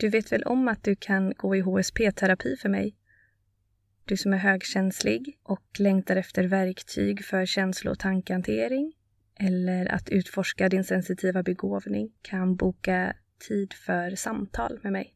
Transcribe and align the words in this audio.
Du 0.00 0.08
vet 0.08 0.32
väl 0.32 0.42
om 0.42 0.68
att 0.68 0.84
du 0.84 0.96
kan 0.96 1.32
gå 1.36 1.56
i 1.56 1.60
HSP-terapi 1.60 2.56
för 2.56 2.68
mig? 2.68 2.96
Du 4.04 4.16
som 4.16 4.32
är 4.32 4.36
högkänslig 4.36 5.38
och 5.42 5.66
längtar 5.78 6.16
efter 6.16 6.44
verktyg 6.44 7.24
för 7.24 7.46
känslo 7.46 7.90
och 7.90 7.98
tankhantering 7.98 8.92
eller 9.34 9.86
att 9.86 10.08
utforska 10.08 10.68
din 10.68 10.84
sensitiva 10.84 11.42
begåvning 11.42 12.12
kan 12.22 12.56
boka 12.56 13.16
tid 13.48 13.72
för 13.72 14.10
samtal 14.10 14.80
med 14.82 14.92
mig. 14.92 15.14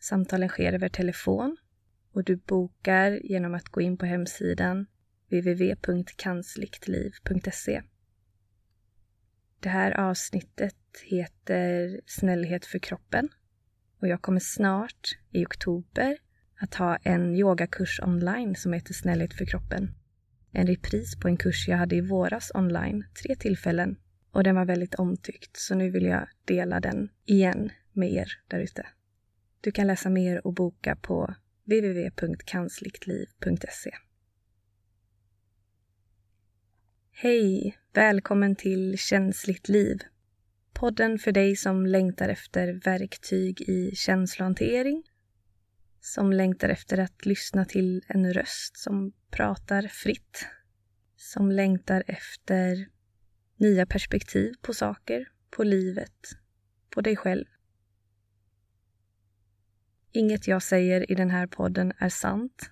Samtalen 0.00 0.48
sker 0.48 0.72
över 0.72 0.88
telefon 0.88 1.56
och 2.12 2.24
du 2.24 2.36
bokar 2.36 3.10
genom 3.10 3.54
att 3.54 3.68
gå 3.68 3.80
in 3.80 3.96
på 3.96 4.06
hemsidan 4.06 4.86
www.kansliktliv.se. 5.28 7.82
Det 9.60 9.68
här 9.68 9.92
avsnittet 9.92 10.76
heter 11.04 12.00
Snällhet 12.06 12.66
för 12.66 12.78
kroppen 12.78 13.28
och 14.00 14.08
jag 14.08 14.22
kommer 14.22 14.40
snart 14.40 15.18
i 15.30 15.46
oktober 15.46 16.18
att 16.60 16.74
ha 16.74 16.96
en 16.96 17.36
yogakurs 17.36 18.00
online 18.00 18.56
som 18.56 18.72
heter 18.72 18.94
Snällhet 18.94 19.34
för 19.34 19.44
kroppen. 19.44 19.94
En 20.52 20.66
repris 20.66 21.20
på 21.20 21.28
en 21.28 21.36
kurs 21.36 21.68
jag 21.68 21.76
hade 21.76 21.96
i 21.96 22.00
våras 22.00 22.52
online, 22.54 23.04
tre 23.22 23.36
tillfällen. 23.36 23.96
Och 24.30 24.44
den 24.44 24.54
var 24.54 24.64
väldigt 24.64 24.94
omtyckt, 24.94 25.56
så 25.56 25.74
nu 25.74 25.90
vill 25.90 26.04
jag 26.04 26.28
dela 26.44 26.80
den 26.80 27.08
igen 27.24 27.70
med 27.92 28.12
er 28.12 28.32
där 28.48 28.58
ute. 28.58 28.86
Du 29.60 29.70
kan 29.70 29.86
läsa 29.86 30.10
mer 30.10 30.46
och 30.46 30.52
boka 30.52 30.96
på 30.96 31.34
www.kansliktliv.se. 31.64 33.90
Hej! 37.12 37.78
Välkommen 37.92 38.56
till 38.56 38.98
Känsligt 38.98 39.68
liv. 39.68 39.98
Podden 40.80 41.18
för 41.18 41.32
dig 41.32 41.56
som 41.56 41.86
längtar 41.86 42.28
efter 42.28 42.72
verktyg 42.72 43.60
i 43.60 43.96
känslohantering, 43.96 45.02
som 46.00 46.32
längtar 46.32 46.68
efter 46.68 46.98
att 46.98 47.26
lyssna 47.26 47.64
till 47.64 48.04
en 48.08 48.32
röst 48.32 48.76
som 48.76 49.12
pratar 49.30 49.82
fritt, 49.82 50.46
som 51.16 51.52
längtar 51.52 52.04
efter 52.06 52.88
nya 53.56 53.86
perspektiv 53.86 54.54
på 54.62 54.74
saker, 54.74 55.28
på 55.50 55.64
livet, 55.64 56.30
på 56.90 57.00
dig 57.00 57.16
själv. 57.16 57.44
Inget 60.12 60.48
jag 60.48 60.62
säger 60.62 61.10
i 61.10 61.14
den 61.14 61.30
här 61.30 61.46
podden 61.46 61.92
är 61.98 62.08
sant, 62.08 62.70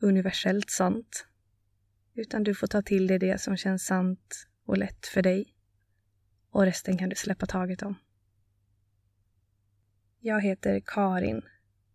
universellt 0.00 0.70
sant, 0.70 1.26
utan 2.14 2.44
du 2.44 2.54
får 2.54 2.66
ta 2.66 2.82
till 2.82 3.06
dig 3.06 3.18
det 3.18 3.40
som 3.40 3.56
känns 3.56 3.86
sant 3.86 4.46
och 4.64 4.78
lätt 4.78 5.06
för 5.06 5.22
dig. 5.22 5.55
Och 6.56 6.64
resten 6.64 6.98
kan 6.98 7.08
du 7.08 7.16
släppa 7.16 7.46
taget 7.46 7.82
om. 7.82 7.94
Jag 10.20 10.40
heter 10.40 10.82
Karin 10.86 11.42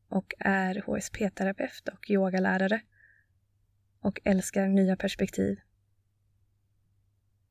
och 0.09 0.33
är 0.39 0.81
HSP-terapeut 0.81 1.87
och 1.93 2.09
yogalärare 2.09 2.81
och 3.99 4.21
älskar 4.23 4.67
nya 4.67 4.95
perspektiv. 4.95 5.59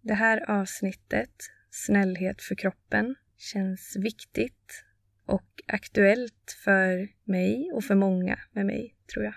Det 0.00 0.14
här 0.14 0.50
avsnittet, 0.50 1.34
Snällhet 1.70 2.42
för 2.42 2.55
kroppen, 2.55 3.14
känns 3.36 3.97
viktigt 3.97 4.84
och 5.27 5.62
aktuellt 5.66 6.58
för 6.64 7.08
mig 7.25 7.72
och 7.72 7.84
för 7.84 7.94
många 7.94 8.38
med 8.53 8.66
mig, 8.66 8.97
tror 9.12 9.25
jag. 9.25 9.34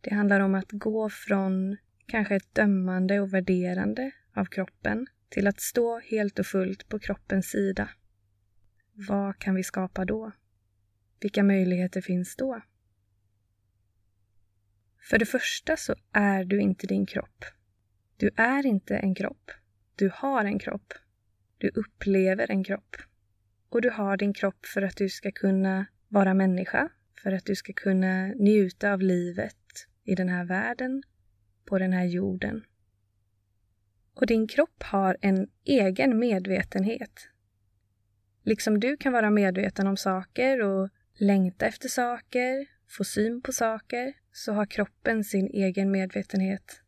Det 0.00 0.14
handlar 0.14 0.40
om 0.40 0.54
att 0.54 0.72
gå 0.72 1.10
från 1.10 1.76
kanske 2.06 2.36
ett 2.36 2.54
dömande 2.54 3.20
och 3.20 3.34
värderande 3.34 4.10
av 4.34 4.44
kroppen 4.44 5.06
till 5.28 5.46
att 5.46 5.60
stå 5.60 5.98
helt 5.98 6.38
och 6.38 6.46
fullt 6.46 6.88
på 6.88 6.98
kroppens 6.98 7.46
sida. 7.46 7.88
Vad 8.92 9.38
kan 9.38 9.54
vi 9.54 9.62
skapa 9.62 10.04
då? 10.04 10.32
Vilka 11.20 11.42
möjligheter 11.42 12.00
finns 12.00 12.36
då? 12.36 12.60
För 15.10 15.18
det 15.18 15.26
första 15.26 15.76
så 15.76 15.94
är 16.12 16.44
du 16.44 16.60
inte 16.60 16.86
din 16.86 17.06
kropp. 17.06 17.44
Du 18.16 18.30
är 18.36 18.66
inte 18.66 18.96
en 18.96 19.14
kropp. 19.14 19.50
Du 19.96 20.10
har 20.14 20.44
en 20.44 20.58
kropp. 20.58 20.92
Du 21.58 21.68
upplever 21.68 22.50
en 22.50 22.64
kropp. 22.64 22.96
Och 23.68 23.82
du 23.82 23.90
har 23.90 24.16
din 24.16 24.34
kropp 24.34 24.66
för 24.66 24.82
att 24.82 24.96
du 24.96 25.08
ska 25.08 25.32
kunna 25.32 25.86
vara 26.08 26.34
människa, 26.34 26.88
för 27.22 27.32
att 27.32 27.44
du 27.44 27.54
ska 27.54 27.72
kunna 27.72 28.26
njuta 28.26 28.92
av 28.92 29.00
livet 29.00 29.56
i 30.04 30.14
den 30.14 30.28
här 30.28 30.44
världen, 30.44 31.02
på 31.64 31.78
den 31.78 31.92
här 31.92 32.04
jorden. 32.04 32.64
Och 34.16 34.26
din 34.26 34.48
kropp 34.48 34.82
har 34.82 35.16
en 35.20 35.48
egen 35.64 36.18
medvetenhet. 36.18 37.28
Liksom 38.42 38.80
du 38.80 38.96
kan 38.96 39.12
vara 39.12 39.30
medveten 39.30 39.86
om 39.86 39.96
saker 39.96 40.62
och 40.62 40.88
längta 41.14 41.66
efter 41.66 41.88
saker, 41.88 42.66
få 42.88 43.04
syn 43.04 43.42
på 43.42 43.52
saker, 43.52 44.12
så 44.32 44.52
har 44.52 44.66
kroppen 44.66 45.24
sin 45.24 45.46
egen 45.46 45.90
medvetenhet. 45.90 46.82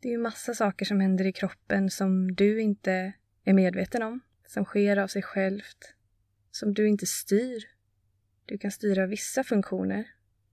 Det 0.00 0.08
är 0.08 0.12
ju 0.12 0.18
massa 0.18 0.54
saker 0.54 0.86
som 0.86 1.00
händer 1.00 1.26
i 1.26 1.32
kroppen 1.32 1.90
som 1.90 2.34
du 2.34 2.60
inte 2.60 3.12
är 3.44 3.52
medveten 3.52 4.02
om, 4.02 4.20
som 4.46 4.64
sker 4.64 4.96
av 4.96 5.06
sig 5.06 5.22
självt, 5.22 5.94
som 6.50 6.74
du 6.74 6.88
inte 6.88 7.06
styr. 7.06 7.64
Du 8.46 8.58
kan 8.58 8.70
styra 8.70 9.06
vissa 9.06 9.44
funktioner, 9.44 10.08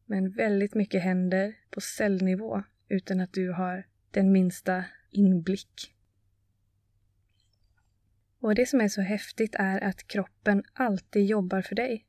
men 0.05 0.31
väldigt 0.31 0.75
mycket 0.75 1.03
händer 1.03 1.55
på 1.69 1.81
cellnivå 1.81 2.63
utan 2.89 3.21
att 3.21 3.33
du 3.33 3.51
har 3.51 3.87
den 4.11 4.31
minsta 4.31 4.85
inblick. 5.15 5.95
Och 8.39 8.55
det 8.55 8.65
som 8.65 8.81
är 8.81 8.87
så 8.87 9.01
häftigt 9.01 9.55
är 9.55 9.83
att 9.83 10.07
kroppen 10.07 10.63
alltid 10.73 11.25
jobbar 11.25 11.61
för 11.61 11.75
dig. 11.75 12.05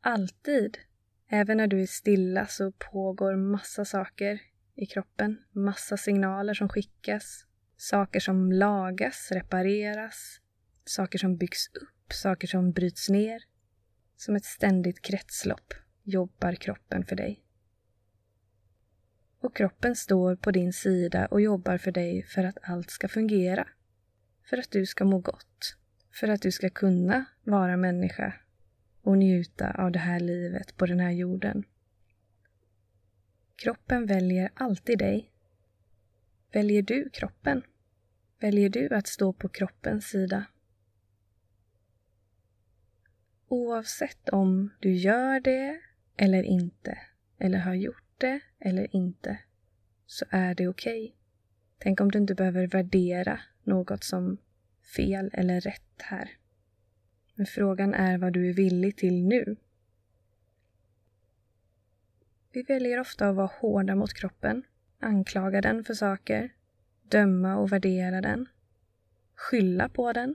Alltid. 0.00 0.78
Även 1.28 1.56
när 1.56 1.66
du 1.66 1.82
är 1.82 1.86
stilla 1.86 2.46
så 2.46 2.72
pågår 2.72 3.36
massa 3.36 3.84
saker 3.84 4.40
i 4.74 4.86
kroppen. 4.86 5.38
Massa 5.52 5.96
signaler 5.96 6.54
som 6.54 6.68
skickas. 6.68 7.44
Saker 7.76 8.20
som 8.20 8.52
lagas, 8.52 9.28
repareras. 9.32 10.40
Saker 10.84 11.18
som 11.18 11.36
byggs 11.36 11.68
upp, 11.68 12.12
saker 12.12 12.46
som 12.46 12.72
bryts 12.72 13.08
ner. 13.08 13.42
Som 14.16 14.36
ett 14.36 14.44
ständigt 14.44 15.02
kretslopp 15.02 15.74
jobbar 16.02 16.54
kroppen 16.54 17.04
för 17.04 17.16
dig. 17.16 17.44
Och 19.40 19.56
kroppen 19.56 19.96
står 19.96 20.36
på 20.36 20.50
din 20.50 20.72
sida 20.72 21.26
och 21.26 21.40
jobbar 21.40 21.78
för 21.78 21.92
dig 21.92 22.22
för 22.22 22.44
att 22.44 22.58
allt 22.62 22.90
ska 22.90 23.08
fungera. 23.08 23.68
För 24.50 24.56
att 24.56 24.70
du 24.70 24.86
ska 24.86 25.04
må 25.04 25.18
gott. 25.18 25.76
För 26.12 26.28
att 26.28 26.42
du 26.42 26.52
ska 26.52 26.70
kunna 26.70 27.24
vara 27.44 27.76
människa 27.76 28.34
och 29.02 29.18
njuta 29.18 29.70
av 29.70 29.92
det 29.92 29.98
här 29.98 30.20
livet 30.20 30.76
på 30.76 30.86
den 30.86 31.00
här 31.00 31.10
jorden. 31.10 31.64
Kroppen 33.56 34.06
väljer 34.06 34.50
alltid 34.54 34.98
dig. 34.98 35.32
Väljer 36.52 36.82
du 36.82 37.10
kroppen? 37.10 37.62
Väljer 38.40 38.68
du 38.68 38.88
att 38.94 39.06
stå 39.06 39.32
på 39.32 39.48
kroppens 39.48 40.08
sida? 40.08 40.44
Oavsett 43.48 44.28
om 44.28 44.70
du 44.80 44.92
gör 44.92 45.40
det 45.40 45.80
eller 46.16 46.42
inte, 46.42 46.98
eller 47.38 47.58
har 47.58 47.74
gjort 47.74 48.07
det 48.18 48.40
eller 48.58 48.96
inte, 48.96 49.38
så 50.06 50.24
är 50.30 50.54
det 50.54 50.68
okej. 50.68 51.02
Okay. 51.04 51.14
Tänk 51.78 52.00
om 52.00 52.10
du 52.10 52.18
inte 52.18 52.34
behöver 52.34 52.66
värdera 52.66 53.40
något 53.62 54.04
som 54.04 54.38
fel 54.96 55.30
eller 55.32 55.60
rätt 55.60 56.02
här. 56.02 56.30
Men 57.34 57.46
frågan 57.46 57.94
är 57.94 58.18
vad 58.18 58.32
du 58.32 58.48
är 58.48 58.52
villig 58.52 58.96
till 58.96 59.24
nu. 59.24 59.56
Vi 62.52 62.62
väljer 62.62 63.00
ofta 63.00 63.28
att 63.28 63.36
vara 63.36 63.50
hårda 63.60 63.94
mot 63.94 64.14
kroppen, 64.14 64.62
anklaga 65.00 65.60
den 65.60 65.84
för 65.84 65.94
saker, 65.94 66.52
döma 67.02 67.56
och 67.56 67.72
värdera 67.72 68.20
den, 68.20 68.46
skylla 69.34 69.88
på 69.88 70.12
den. 70.12 70.34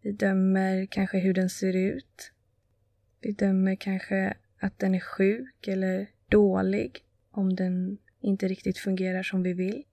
Vi 0.00 0.12
dömer 0.12 0.86
kanske 0.86 1.18
hur 1.18 1.34
den 1.34 1.50
ser 1.50 1.76
ut. 1.76 2.32
Vi 3.20 3.32
dömer 3.32 3.76
kanske 3.76 4.34
att 4.58 4.78
den 4.78 4.94
är 4.94 5.00
sjuk 5.00 5.68
eller 5.68 6.06
dålig 6.32 7.04
om 7.30 7.56
den 7.56 7.98
inte 8.20 8.48
riktigt 8.48 8.78
fungerar 8.78 9.22
som 9.22 9.42
vi 9.42 9.52
vill. 9.52 9.84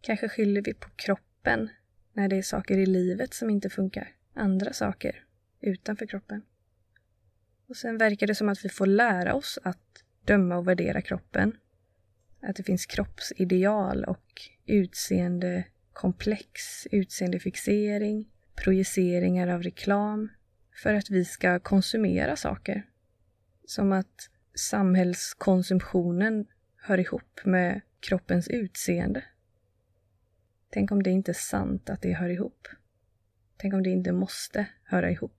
Kanske 0.00 0.28
skyller 0.28 0.62
vi 0.62 0.74
på 0.74 0.88
kroppen 0.96 1.68
när 2.12 2.28
det 2.28 2.36
är 2.36 2.42
saker 2.42 2.78
i 2.78 2.86
livet 2.86 3.34
som 3.34 3.50
inte 3.50 3.70
funkar 3.70 4.08
andra 4.34 4.72
saker 4.72 5.24
utanför 5.60 6.06
kroppen. 6.06 6.42
Och 7.68 7.76
sen 7.76 7.98
verkar 7.98 8.26
det 8.26 8.34
som 8.34 8.48
att 8.48 8.64
vi 8.64 8.68
får 8.68 8.86
lära 8.86 9.34
oss 9.34 9.58
att 9.62 10.04
döma 10.24 10.56
och 10.56 10.68
värdera 10.68 11.02
kroppen. 11.02 11.56
Att 12.40 12.56
det 12.56 12.62
finns 12.62 12.86
kroppsideal 12.86 14.04
och 14.04 14.42
utseendekomplex, 14.66 16.86
utseendefixering, 16.90 18.28
projiceringar 18.54 19.48
av 19.48 19.62
reklam 19.62 20.28
för 20.82 20.94
att 20.94 21.10
vi 21.10 21.24
ska 21.24 21.60
konsumera 21.60 22.36
saker. 22.36 22.86
Som 23.64 23.92
att 23.92 24.30
samhällskonsumtionen 24.58 26.46
hör 26.76 26.98
ihop 27.00 27.40
med 27.44 27.80
kroppens 28.00 28.48
utseende. 28.48 29.24
Tänk 30.70 30.92
om 30.92 31.02
det 31.02 31.10
inte 31.10 31.30
är 31.30 31.34
sant 31.34 31.90
att 31.90 32.02
det 32.02 32.12
hör 32.12 32.28
ihop. 32.28 32.68
Tänk 33.56 33.74
om 33.74 33.82
det 33.82 33.90
inte 33.90 34.12
måste 34.12 34.66
höra 34.84 35.10
ihop. 35.10 35.34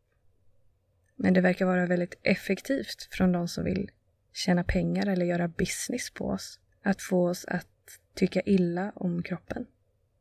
Men 1.15 1.33
det 1.33 1.41
verkar 1.41 1.65
vara 1.65 1.85
väldigt 1.85 2.19
effektivt 2.23 3.07
från 3.11 3.31
de 3.31 3.47
som 3.47 3.63
vill 3.63 3.91
tjäna 4.33 4.63
pengar 4.63 5.07
eller 5.07 5.25
göra 5.25 5.47
business 5.47 6.11
på 6.11 6.27
oss. 6.27 6.59
Att 6.81 7.01
få 7.01 7.29
oss 7.29 7.45
att 7.45 7.67
tycka 8.13 8.41
illa 8.41 8.91
om 8.95 9.23
kroppen. 9.23 9.65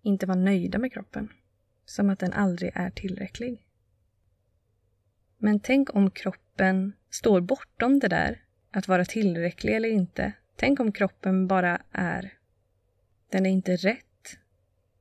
Inte 0.02 0.26
vara 0.26 0.38
nöjda 0.38 0.78
med 0.78 0.92
kroppen. 0.92 1.28
Som 1.84 2.10
att 2.10 2.18
den 2.18 2.32
aldrig 2.32 2.72
är 2.74 2.90
tillräcklig. 2.90 3.64
Men 5.36 5.60
tänk 5.60 5.94
om 5.94 6.10
kroppen 6.10 6.92
står 7.10 7.40
bortom 7.40 7.98
det 7.98 8.08
där, 8.08 8.44
att 8.70 8.88
vara 8.88 9.04
tillräcklig 9.04 9.76
eller 9.76 9.88
inte. 9.88 10.32
Tänk 10.56 10.80
om 10.80 10.92
kroppen 10.92 11.46
bara 11.46 11.82
är. 11.92 12.34
Den 13.30 13.46
är 13.46 13.50
inte 13.50 13.76
rätt. 13.76 14.38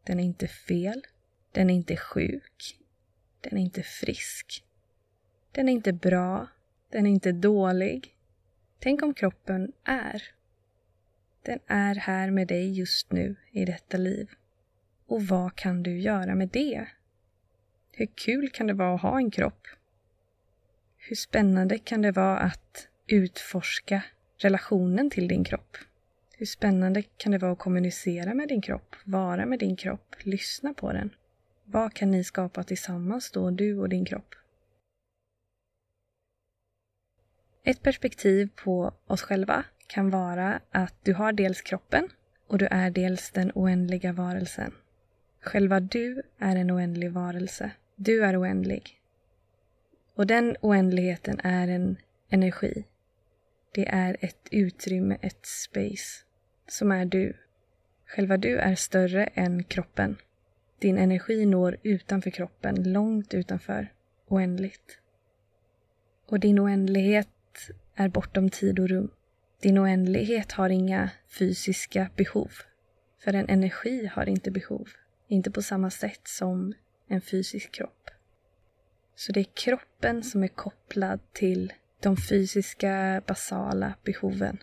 Den 0.04 0.20
är 0.20 0.24
inte 0.24 0.48
fel. 0.48 1.06
Den 1.52 1.70
är 1.70 1.74
inte 1.74 1.98
sjuk. 1.98 2.80
Den 3.42 3.58
är 3.58 3.62
inte 3.62 3.84
frisk. 3.84 4.64
Den 5.52 5.70
är 5.70 5.74
inte 5.74 5.94
bra. 5.94 6.48
Den 6.90 7.06
är 7.06 7.10
inte 7.10 7.32
dålig. 7.32 8.16
Tänk 8.80 9.04
om 9.04 9.14
kroppen 9.14 9.72
är. 9.84 10.24
Den 11.42 11.60
är 11.68 11.96
här 11.96 12.32
med 12.32 12.48
dig 12.48 12.72
just 12.72 13.12
nu 13.12 13.36
i 13.52 13.66
detta 13.66 13.98
liv. 13.98 14.30
Och 15.08 15.24
vad 15.24 15.56
kan 15.56 15.84
du 15.84 16.00
göra 16.00 16.36
med 16.36 16.50
det? 16.50 16.88
Hur 17.92 18.08
kul 18.16 18.50
kan 18.50 18.68
det 18.68 18.74
vara 18.74 18.96
att 18.96 19.02
ha 19.02 19.18
en 19.18 19.32
kropp? 19.32 19.68
Hur 20.98 21.16
spännande 21.16 21.78
kan 21.78 22.02
det 22.02 22.12
vara 22.12 22.38
att 22.38 22.87
utforska 23.08 24.02
relationen 24.38 25.10
till 25.10 25.28
din 25.28 25.44
kropp? 25.44 25.78
Hur 26.34 26.46
spännande 26.46 27.02
kan 27.02 27.32
det 27.32 27.38
vara 27.38 27.52
att 27.52 27.60
kommunicera 27.60 28.34
med 28.34 28.48
din 28.48 28.62
kropp, 28.62 28.96
vara 29.04 29.46
med 29.46 29.60
din 29.60 29.76
kropp, 29.76 30.16
lyssna 30.20 30.74
på 30.74 30.94
den? 30.94 31.10
Vad 31.66 31.94
kan 31.94 32.12
ni 32.12 32.24
skapa 32.24 32.64
tillsammans 32.64 33.32
då, 33.32 33.50
du 33.50 33.78
och 33.78 33.90
din 33.90 34.06
kropp? 34.06 34.36
Ett 37.64 37.82
perspektiv 37.82 38.50
på 38.64 38.94
oss 39.08 39.22
själva 39.22 39.64
kan 39.88 40.10
vara 40.10 40.62
att 40.72 40.96
du 41.04 41.14
har 41.14 41.32
dels 41.32 41.62
kroppen 41.62 42.10
och 42.48 42.58
du 42.58 42.68
är 42.72 42.92
dels 42.92 43.32
den 43.32 43.52
oändliga 43.56 44.14
varelsen. 44.14 44.74
Själva 45.42 45.80
du 45.80 46.22
är 46.38 46.56
en 46.56 46.72
oändlig 46.72 47.12
varelse. 47.12 47.72
Du 47.96 48.24
är 48.24 48.42
oändlig. 48.42 49.02
Och 50.16 50.28
den 50.28 50.58
oändligheten 50.62 51.40
är 51.44 51.68
en 51.68 51.98
energi. 52.30 52.86
Det 53.72 53.88
är 53.88 54.18
ett 54.20 54.48
utrymme, 54.52 55.18
ett 55.22 55.46
space, 55.46 56.24
som 56.68 56.92
är 56.92 57.06
du. 57.06 57.34
Själva 58.06 58.38
du 58.38 58.58
är 58.58 58.76
större 58.76 59.26
än 59.26 59.64
kroppen. 59.64 60.18
Din 60.80 60.98
energi 60.98 61.46
når 61.46 61.78
utanför 61.84 62.30
kroppen, 62.30 62.94
långt 62.94 63.34
utanför, 63.34 63.94
oändligt. 64.28 65.00
Och 66.28 66.40
din 66.40 66.60
oändlighet 66.60 67.28
är 67.96 68.10
bortom 68.10 68.50
tid 68.50 68.80
och 68.80 68.90
rum. 68.90 69.12
Din 69.62 69.80
oändlighet 69.80 70.52
har 70.52 70.70
inga 70.70 71.10
fysiska 71.40 72.10
behov. 72.16 72.52
För 73.20 73.34
en 73.34 73.50
energi 73.50 74.06
har 74.14 74.30
inte 74.30 74.52
behov. 74.52 74.90
Inte 75.28 75.52
på 75.52 75.62
samma 75.62 75.90
sätt 75.90 76.28
som 76.28 76.74
en 77.08 77.22
fysisk 77.22 77.72
kropp. 77.72 78.10
Så 79.16 79.32
det 79.32 79.40
är 79.40 79.48
kroppen 79.54 80.24
som 80.24 80.44
är 80.44 80.48
kopplad 80.48 81.20
till 81.34 81.74
de 82.00 82.18
fysiska 82.18 83.22
basala 83.28 83.94
behoven. 84.04 84.58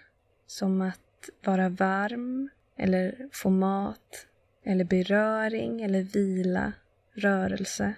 Som 0.47 0.81
att 0.81 1.31
vara 1.45 1.69
varm, 1.69 2.49
eller 2.77 3.29
få 3.33 3.51
mat, 3.51 4.27
eller 4.65 4.85
beröring, 4.85 5.83
eller 5.83 6.03
vila, 6.03 6.73
rörelse. 7.15 7.95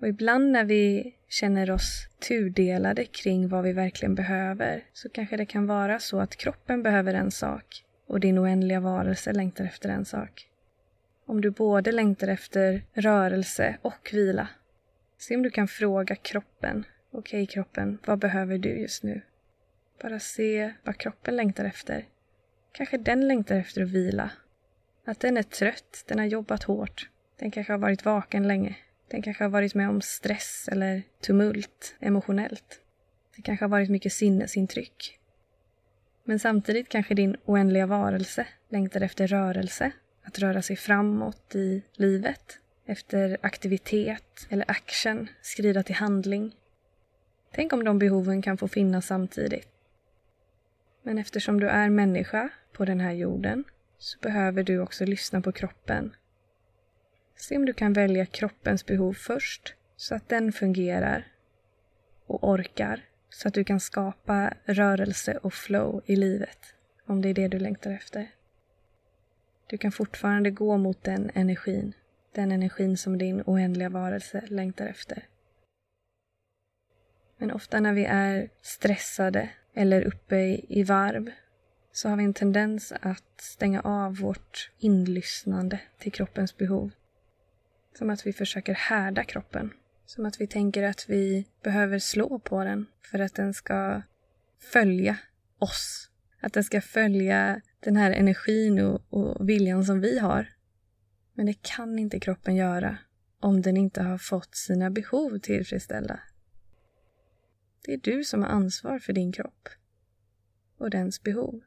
Och 0.00 0.08
ibland 0.08 0.50
när 0.50 0.64
vi 0.64 1.14
känner 1.28 1.70
oss 1.70 2.08
tudelade 2.28 3.04
kring 3.04 3.48
vad 3.48 3.64
vi 3.64 3.72
verkligen 3.72 4.14
behöver 4.14 4.84
så 4.92 5.08
kanske 5.08 5.36
det 5.36 5.46
kan 5.46 5.66
vara 5.66 5.98
så 5.98 6.20
att 6.20 6.36
kroppen 6.36 6.82
behöver 6.82 7.14
en 7.14 7.30
sak 7.30 7.84
och 8.06 8.20
din 8.20 8.38
oändliga 8.38 8.80
varelse 8.80 9.32
längtar 9.32 9.64
efter 9.64 9.88
en 9.88 10.04
sak. 10.04 10.48
Om 11.26 11.40
du 11.40 11.50
både 11.50 11.92
längtar 11.92 12.28
efter 12.28 12.82
rörelse 12.94 13.78
och 13.82 14.10
vila, 14.12 14.48
se 15.18 15.36
om 15.36 15.42
du 15.42 15.50
kan 15.50 15.68
fråga 15.68 16.14
kroppen. 16.14 16.84
Okej 17.10 17.42
okay, 17.42 17.46
kroppen, 17.46 17.98
vad 18.06 18.18
behöver 18.18 18.58
du 18.58 18.68
just 18.68 19.02
nu? 19.02 19.20
Bara 20.02 20.20
se 20.20 20.72
vad 20.84 20.98
kroppen 20.98 21.36
längtar 21.36 21.64
efter. 21.64 22.04
Kanske 22.72 22.98
den 22.98 23.28
längtar 23.28 23.56
efter 23.56 23.82
att 23.82 23.88
vila. 23.88 24.30
Att 25.04 25.20
den 25.20 25.36
är 25.36 25.42
trött, 25.42 26.04
den 26.06 26.18
har 26.18 26.26
jobbat 26.26 26.62
hårt. 26.62 27.08
Den 27.38 27.50
kanske 27.50 27.72
har 27.72 27.78
varit 27.78 28.04
vaken 28.04 28.48
länge. 28.48 28.76
Den 29.08 29.22
kanske 29.22 29.44
har 29.44 29.48
varit 29.48 29.74
med 29.74 29.88
om 29.88 30.00
stress 30.00 30.68
eller 30.72 31.02
tumult 31.20 31.96
emotionellt. 32.00 32.80
Det 33.36 33.42
kanske 33.42 33.64
har 33.64 33.70
varit 33.70 33.90
mycket 33.90 34.12
sinnesintryck. 34.12 35.18
Men 36.24 36.38
samtidigt 36.38 36.88
kanske 36.88 37.14
din 37.14 37.36
oändliga 37.44 37.86
varelse 37.86 38.46
längtar 38.68 39.00
efter 39.00 39.26
rörelse, 39.26 39.92
att 40.24 40.38
röra 40.38 40.62
sig 40.62 40.76
framåt 40.76 41.54
i 41.54 41.82
livet, 41.92 42.58
efter 42.86 43.36
aktivitet 43.40 44.46
eller 44.48 44.70
action, 44.70 45.28
skrida 45.42 45.82
till 45.82 45.94
handling. 45.94 46.54
Tänk 47.50 47.72
om 47.72 47.84
de 47.84 47.98
behoven 47.98 48.42
kan 48.42 48.58
få 48.58 48.68
finnas 48.68 49.06
samtidigt. 49.06 49.68
Men 51.02 51.18
eftersom 51.18 51.60
du 51.60 51.68
är 51.68 51.90
människa 51.90 52.48
på 52.72 52.84
den 52.84 53.00
här 53.00 53.12
jorden 53.12 53.64
så 53.98 54.18
behöver 54.18 54.62
du 54.62 54.80
också 54.80 55.04
lyssna 55.04 55.40
på 55.40 55.52
kroppen 55.52 56.14
Se 57.36 57.56
om 57.56 57.64
du 57.64 57.72
kan 57.72 57.92
välja 57.92 58.26
kroppens 58.26 58.86
behov 58.86 59.12
först, 59.12 59.74
så 59.96 60.14
att 60.14 60.28
den 60.28 60.52
fungerar 60.52 61.26
och 62.26 62.48
orkar, 62.48 63.04
så 63.28 63.48
att 63.48 63.54
du 63.54 63.64
kan 63.64 63.80
skapa 63.80 64.54
rörelse 64.64 65.38
och 65.42 65.54
flow 65.54 66.02
i 66.06 66.16
livet, 66.16 66.58
om 67.06 67.22
det 67.22 67.28
är 67.28 67.34
det 67.34 67.48
du 67.48 67.58
längtar 67.58 67.90
efter. 67.90 68.30
Du 69.66 69.78
kan 69.78 69.92
fortfarande 69.92 70.50
gå 70.50 70.76
mot 70.76 71.04
den 71.04 71.30
energin, 71.34 71.92
den 72.32 72.52
energin 72.52 72.96
som 72.96 73.18
din 73.18 73.42
oändliga 73.46 73.88
varelse 73.88 74.42
längtar 74.46 74.86
efter. 74.86 75.22
Men 77.38 77.50
ofta 77.50 77.80
när 77.80 77.92
vi 77.92 78.04
är 78.04 78.48
stressade 78.62 79.50
eller 79.74 80.02
uppe 80.02 80.36
i 80.68 80.82
varv 80.82 81.30
så 81.92 82.08
har 82.08 82.16
vi 82.16 82.24
en 82.24 82.34
tendens 82.34 82.92
att 83.00 83.40
stänga 83.40 83.80
av 83.80 84.16
vårt 84.16 84.70
inlyssnande 84.78 85.80
till 85.98 86.12
kroppens 86.12 86.56
behov. 86.56 86.90
Som 87.98 88.10
att 88.10 88.26
vi 88.26 88.32
försöker 88.32 88.74
härda 88.74 89.24
kroppen. 89.24 89.70
Som 90.06 90.26
att 90.26 90.40
vi 90.40 90.46
tänker 90.46 90.82
att 90.82 91.04
vi 91.08 91.46
behöver 91.62 91.98
slå 91.98 92.38
på 92.38 92.64
den 92.64 92.86
för 93.10 93.18
att 93.18 93.34
den 93.34 93.54
ska 93.54 94.02
följa 94.72 95.16
oss. 95.58 96.10
Att 96.40 96.52
den 96.52 96.64
ska 96.64 96.80
följa 96.80 97.60
den 97.80 97.96
här 97.96 98.10
energin 98.10 98.80
och, 98.80 99.02
och 99.10 99.48
viljan 99.48 99.84
som 99.84 100.00
vi 100.00 100.18
har. 100.18 100.48
Men 101.34 101.46
det 101.46 101.62
kan 101.62 101.98
inte 101.98 102.20
kroppen 102.20 102.56
göra 102.56 102.98
om 103.40 103.62
den 103.62 103.76
inte 103.76 104.02
har 104.02 104.18
fått 104.18 104.54
sina 104.54 104.90
behov 104.90 105.38
tillfredsställda. 105.38 106.20
Det 107.86 107.92
är 107.92 107.98
du 107.98 108.24
som 108.24 108.42
har 108.42 108.48
ansvar 108.48 108.98
för 108.98 109.12
din 109.12 109.32
kropp 109.32 109.68
och 110.78 110.90
dens 110.90 111.22
behov. 111.22 111.60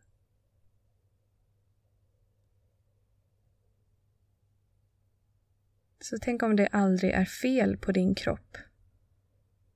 Så 5.99 6.17
tänk 6.21 6.43
om 6.43 6.55
det 6.55 6.67
aldrig 6.67 7.11
är 7.11 7.25
fel 7.25 7.77
på 7.77 7.91
din 7.91 8.15
kropp. 8.15 8.57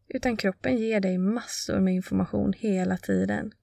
Utan 0.07 0.37
kroppen 0.37 0.77
ger 0.77 0.99
dig 0.99 1.17
massor 1.17 1.79
med 1.79 1.93
information 1.93 2.53
hela 2.57 2.97
tiden. 2.97 3.53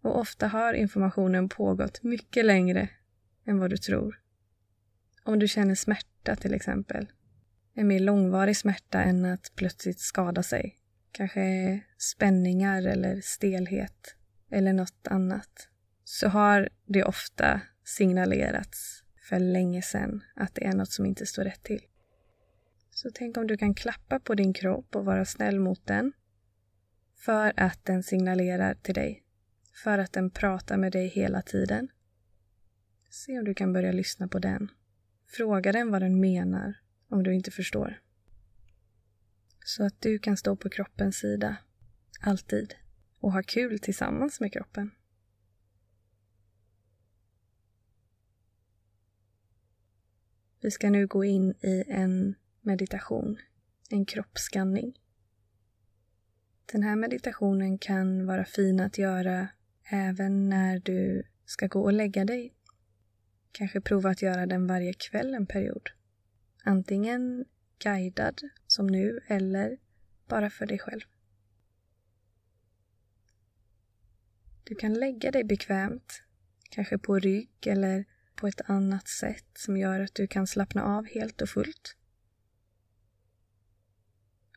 Och 0.00 0.18
ofta 0.18 0.46
har 0.46 0.74
informationen 0.74 1.48
pågått 1.48 2.02
mycket 2.02 2.44
längre 2.44 2.88
än 3.44 3.58
vad 3.58 3.70
du 3.70 3.76
tror. 3.76 4.20
Om 5.24 5.38
du 5.38 5.48
känner 5.48 5.74
smärta 5.74 6.36
till 6.36 6.54
exempel. 6.54 7.06
En 7.74 7.88
mer 7.88 8.00
långvarig 8.00 8.56
smärta 8.56 9.02
än 9.02 9.24
att 9.24 9.52
plötsligt 9.54 10.00
skada 10.00 10.42
sig. 10.42 10.83
Kanske 11.14 11.80
spänningar 11.98 12.82
eller 12.82 13.20
stelhet 13.20 14.16
eller 14.50 14.72
något 14.72 15.06
annat. 15.06 15.68
Så 16.04 16.28
har 16.28 16.68
det 16.86 17.04
ofta 17.04 17.60
signalerats 17.84 19.02
för 19.28 19.38
länge 19.38 19.82
sedan 19.82 20.24
att 20.34 20.54
det 20.54 20.64
är 20.64 20.72
något 20.72 20.90
som 20.90 21.06
inte 21.06 21.26
står 21.26 21.44
rätt 21.44 21.62
till. 21.62 21.80
Så 22.90 23.10
tänk 23.14 23.36
om 23.36 23.46
du 23.46 23.56
kan 23.56 23.74
klappa 23.74 24.20
på 24.20 24.34
din 24.34 24.52
kropp 24.52 24.96
och 24.96 25.04
vara 25.04 25.24
snäll 25.24 25.60
mot 25.60 25.86
den 25.86 26.12
för 27.16 27.52
att 27.56 27.84
den 27.84 28.02
signalerar 28.02 28.74
till 28.74 28.94
dig. 28.94 29.24
För 29.84 29.98
att 29.98 30.12
den 30.12 30.30
pratar 30.30 30.76
med 30.76 30.92
dig 30.92 31.06
hela 31.08 31.42
tiden. 31.42 31.88
Se 33.10 33.38
om 33.38 33.44
du 33.44 33.54
kan 33.54 33.72
börja 33.72 33.92
lyssna 33.92 34.28
på 34.28 34.38
den. 34.38 34.70
Fråga 35.26 35.72
den 35.72 35.90
vad 35.90 36.02
den 36.02 36.20
menar 36.20 36.74
om 37.08 37.22
du 37.22 37.34
inte 37.34 37.50
förstår. 37.50 38.03
Så 39.66 39.84
att 39.84 40.00
du 40.00 40.18
kan 40.18 40.36
stå 40.36 40.56
på 40.56 40.68
kroppens 40.68 41.16
sida. 41.16 41.56
Alltid. 42.20 42.74
Och 43.20 43.32
ha 43.32 43.42
kul 43.42 43.78
tillsammans 43.78 44.40
med 44.40 44.52
kroppen. 44.52 44.90
Vi 50.60 50.70
ska 50.70 50.90
nu 50.90 51.06
gå 51.06 51.24
in 51.24 51.50
i 51.50 51.84
en 51.88 52.34
meditation, 52.60 53.38
en 53.90 54.06
kroppsskanning. 54.06 54.98
Den 56.72 56.82
här 56.82 56.96
meditationen 56.96 57.78
kan 57.78 58.26
vara 58.26 58.44
fin 58.44 58.80
att 58.80 58.98
göra 58.98 59.48
även 59.90 60.48
när 60.48 60.78
du 60.78 61.22
ska 61.44 61.66
gå 61.66 61.82
och 61.82 61.92
lägga 61.92 62.24
dig. 62.24 62.54
Kanske 63.52 63.80
prova 63.80 64.10
att 64.10 64.22
göra 64.22 64.46
den 64.46 64.66
varje 64.66 64.92
kväll 64.92 65.34
en 65.34 65.46
period. 65.46 65.90
Antingen 66.64 67.44
guidad 67.78 68.40
som 68.74 68.86
nu 68.86 69.20
eller 69.26 69.78
bara 70.28 70.50
för 70.50 70.66
dig 70.66 70.78
själv. 70.78 71.00
Du 74.64 74.74
kan 74.74 74.94
lägga 74.94 75.30
dig 75.30 75.44
bekvämt, 75.44 76.22
kanske 76.70 76.98
på 76.98 77.18
rygg 77.18 77.66
eller 77.66 78.04
på 78.34 78.46
ett 78.46 78.60
annat 78.70 79.08
sätt 79.08 79.46
som 79.54 79.76
gör 79.76 80.00
att 80.00 80.14
du 80.14 80.26
kan 80.26 80.46
slappna 80.46 80.84
av 80.84 81.06
helt 81.06 81.42
och 81.42 81.48
fullt. 81.48 81.96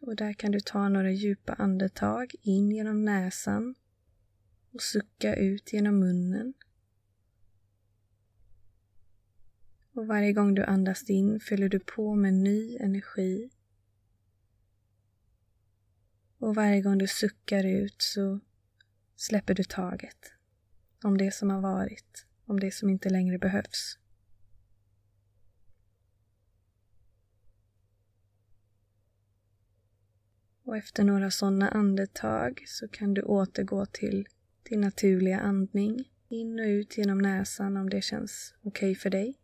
Och 0.02 0.16
där 0.16 0.34
kan 0.34 0.52
du 0.52 0.60
ta 0.60 0.90
några 0.90 1.12
djupa 1.12 1.54
andetag 1.54 2.36
in 2.42 2.72
genom 2.72 3.06
näsan 3.06 3.76
och 4.74 4.82
sucka 4.82 5.36
ut 5.36 5.74
genom 5.74 6.00
munnen. 6.00 6.54
Och 9.94 10.08
varje 10.08 10.34
gång 10.34 10.56
du 10.56 10.64
andas 10.64 11.10
in 11.10 11.40
fyller 11.40 11.70
du 11.70 11.80
på 11.80 12.16
med 12.16 12.34
ny 12.34 12.78
energi. 12.78 13.50
Och 16.40 16.56
varje 16.56 16.82
gång 16.82 16.98
du 16.98 17.08
suckar 17.08 17.64
ut 17.64 18.02
så 18.02 18.40
släpper 19.16 19.54
du 19.54 19.64
taget 19.64 20.34
om 21.04 21.18
det 21.18 21.32
som 21.32 21.50
har 21.50 21.62
varit, 21.62 22.26
om 22.46 22.60
det 22.60 22.72
som 22.72 22.90
inte 22.90 23.10
längre 23.10 23.38
behövs. 23.38 23.98
Och 30.64 30.78
efter 30.78 31.04
några 31.04 31.32
sådana 31.32 31.70
andetag 31.70 32.64
så 32.68 32.88
kan 32.88 33.14
du 33.14 33.22
återgå 33.22 33.86
till 33.86 34.28
din 34.64 34.82
naturliga 34.82 35.40
andning. 35.40 36.12
In 36.30 36.60
och 36.60 36.66
ut 36.66 36.98
genom 36.98 37.18
näsan 37.18 37.78
om 37.78 37.90
det 37.90 38.02
känns 38.02 38.54
okej 38.64 38.92
okay 38.92 38.96
för 38.96 39.10
dig. 39.10 39.38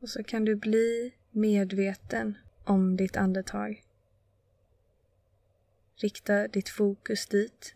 Och 0.00 0.08
så 0.08 0.24
kan 0.24 0.44
du 0.44 0.56
bli 0.56 1.14
medveten 1.30 2.38
om 2.64 2.96
ditt 2.96 3.16
andetag. 3.16 3.84
Rikta 5.96 6.48
ditt 6.48 6.68
fokus 6.68 7.26
dit. 7.26 7.74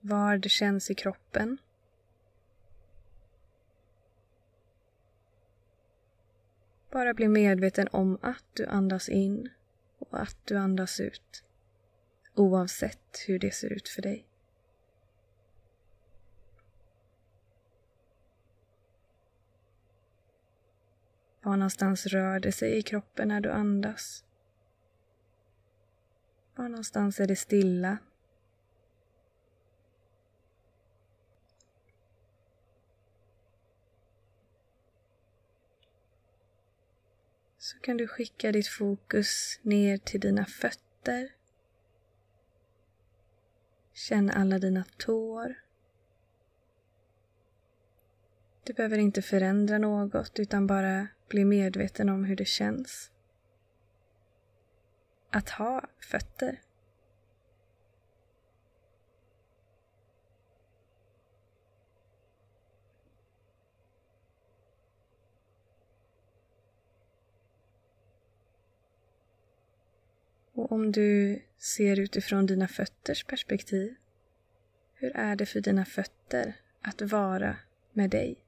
Var 0.00 0.38
det 0.38 0.48
känns 0.48 0.90
i 0.90 0.94
kroppen. 0.94 1.58
Bara 6.90 7.14
bli 7.14 7.28
medveten 7.28 7.88
om 7.92 8.18
att 8.22 8.44
du 8.52 8.66
andas 8.66 9.08
in 9.08 9.48
och 9.98 10.20
att 10.22 10.36
du 10.44 10.56
andas 10.56 11.00
ut. 11.00 11.44
Oavsett 12.34 13.24
hur 13.26 13.38
det 13.38 13.54
ser 13.54 13.72
ut 13.72 13.88
för 13.88 14.02
dig. 14.02 14.26
Var 21.46 21.56
någonstans 21.56 22.06
rör 22.06 22.40
det 22.40 22.52
sig 22.52 22.78
i 22.78 22.82
kroppen 22.82 23.28
när 23.28 23.40
du 23.40 23.50
andas? 23.50 24.24
Var 26.54 26.68
någonstans 26.68 27.20
är 27.20 27.26
det 27.26 27.36
stilla? 27.36 27.98
Så 37.58 37.78
kan 37.78 37.96
du 37.96 38.08
skicka 38.08 38.52
ditt 38.52 38.68
fokus 38.68 39.60
ner 39.62 39.98
till 39.98 40.20
dina 40.20 40.44
fötter. 40.44 41.32
Känn 43.92 44.30
alla 44.30 44.58
dina 44.58 44.84
tår. 44.96 45.54
Du 48.64 48.72
behöver 48.72 48.98
inte 48.98 49.22
förändra 49.22 49.78
något 49.78 50.38
utan 50.38 50.66
bara 50.66 51.08
bli 51.28 51.44
medveten 51.44 52.08
om 52.08 52.24
hur 52.24 52.36
det 52.36 52.44
känns. 52.44 53.10
Att 55.30 55.50
ha 55.50 55.88
fötter. 56.10 56.60
Och 70.56 70.72
om 70.72 70.92
du 70.92 71.42
ser 71.58 72.00
utifrån 72.00 72.46
dina 72.46 72.68
fötters 72.68 73.24
perspektiv, 73.24 73.94
hur 74.94 75.16
är 75.16 75.36
det 75.36 75.46
för 75.46 75.60
dina 75.60 75.84
fötter 75.84 76.56
att 76.82 77.02
vara 77.02 77.56
med 77.92 78.10
dig? 78.10 78.45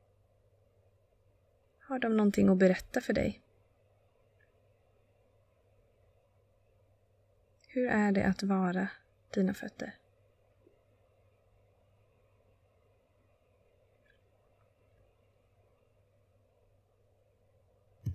Har 1.88 1.98
de 1.98 2.16
någonting 2.16 2.48
att 2.48 2.58
berätta 2.58 3.00
för 3.00 3.12
dig? 3.12 3.42
Hur 7.68 7.88
är 7.88 8.12
det 8.12 8.24
att 8.24 8.42
vara 8.42 8.88
dina 9.34 9.54
fötter? 9.54 9.94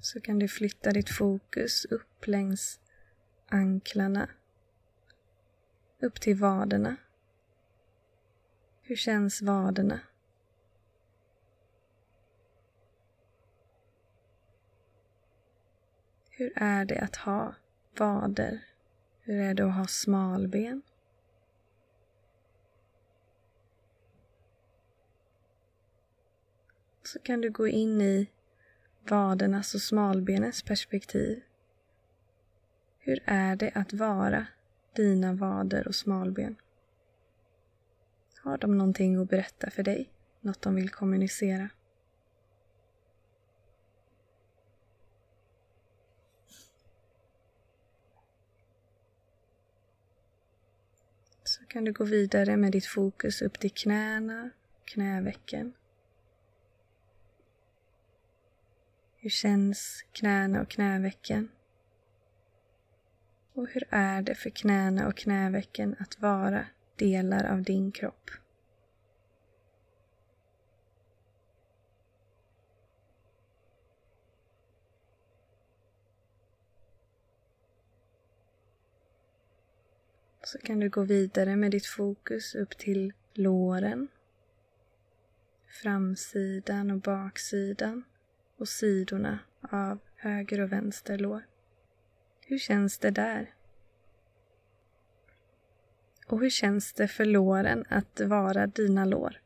Så 0.02 0.22
kan 0.22 0.40
du 0.40 0.48
flytta 0.48 0.92
ditt 0.92 1.10
fokus 1.10 1.86
upp 1.86 2.28
längs 2.28 2.80
anklarna, 3.48 4.30
upp 6.00 6.22
till 6.22 6.38
vaderna. 6.38 6.96
Hur 8.82 8.96
känns 8.96 9.42
vaderna? 9.42 10.00
Hur 16.44 16.54
är 16.56 16.86
det 16.86 17.00
att 17.00 17.16
ha 17.16 17.56
vader? 17.98 18.66
Hur 19.22 19.42
är 19.42 19.54
det 19.54 19.66
att 19.66 19.76
ha 19.76 19.88
smalben? 19.88 20.82
Så 27.04 27.20
kan 27.20 27.42
du 27.42 27.52
gå 27.52 27.68
in 27.68 28.02
i 28.02 28.30
vadernas 29.10 29.76
och 29.76 29.82
smalbenens 29.82 30.64
perspektiv. 30.64 31.44
Hur 33.00 33.24
är 33.26 33.56
det 33.56 33.72
att 33.76 33.94
vara 33.94 34.48
dina 34.96 35.34
vader 35.34 35.88
och 35.88 35.96
smalben? 35.96 36.56
Har 38.42 38.58
de 38.58 38.78
någonting 38.78 39.22
att 39.22 39.30
berätta 39.30 39.70
för 39.70 39.84
dig? 39.84 40.10
Något 40.42 40.62
de 40.62 40.76
vill 40.76 40.90
kommunicera? 40.90 41.70
Så 51.54 51.63
kan 51.74 51.84
du 51.84 51.92
gå 51.92 52.04
vidare 52.04 52.58
med 52.58 52.72
ditt 52.72 52.86
fokus 52.86 53.42
upp 53.42 53.60
till 53.60 53.72
knäna, 53.72 54.50
knävecken. 54.86 55.74
Hur 59.18 59.30
känns 59.30 60.06
knäna 60.12 60.62
och 60.62 60.70
knävecken? 60.70 61.50
Och 63.54 63.68
hur 63.68 63.84
är 63.90 64.22
det 64.22 64.36
för 64.36 64.50
knäna 64.50 65.08
och 65.08 65.18
knävecken 65.18 65.96
att 66.00 66.22
vara 66.22 66.66
delar 66.96 67.44
av 67.44 67.64
din 67.64 67.92
kropp? 67.92 68.32
Så 80.54 80.60
kan 80.60 80.80
du 80.80 80.90
gå 80.90 81.04
vidare 81.04 81.56
med 81.56 81.72
ditt 81.72 81.86
fokus 81.86 82.56
upp 82.56 82.78
till 82.78 83.14
låren, 83.34 84.08
framsidan 85.82 86.92
och 86.92 87.00
baksidan 87.00 88.04
och 88.58 88.68
sidorna 88.68 89.40
av 89.62 90.00
höger 90.16 90.60
och 90.60 90.72
vänster 90.72 91.18
lår. 91.18 91.46
Hur 92.42 92.58
känns 92.58 92.98
det 92.98 93.12
där? 93.12 93.54
Och 96.28 96.40
hur 96.40 96.50
känns 96.50 96.94
det 96.94 97.08
för 97.08 97.26
låren 97.26 97.86
att 97.90 98.20
vara 98.20 98.68
dina 98.68 99.06
lår? 99.06 99.42